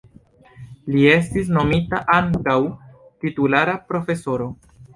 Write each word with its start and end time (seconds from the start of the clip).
Li 0.95 1.03
estis 1.15 1.51
nomita 1.57 2.01
ankaŭ 2.15 2.57
titulara 3.25 3.79
profesoro. 3.93 4.53